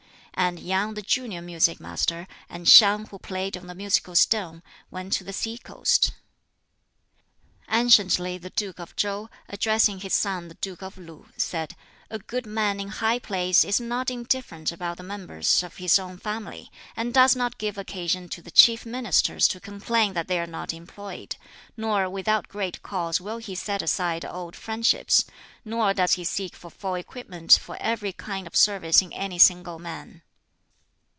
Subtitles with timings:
[0.33, 5.13] And Yang the junior music master, and Siang who played on the musical stone, went
[5.13, 6.13] to the sea coast.
[7.67, 11.75] Anciently the Duke of Chow, addressing his son the Duke of Lu, said,
[12.09, 16.17] "A good man in high place is not indifferent about the members of his own
[16.17, 20.47] family, and does not give occasion to the chief ministers to complain that they are
[20.47, 21.35] not employed;
[21.77, 25.23] nor without great cause will he set aside old friendships;
[25.63, 29.77] nor does he seek for full equipment for every kind of service in any single
[29.77, 30.23] man."